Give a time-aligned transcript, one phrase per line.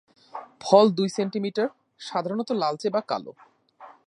[0.61, 1.67] ফল দুই সেন্টিমিটার,
[1.99, 3.31] সাধারণত লালচে বা কালো।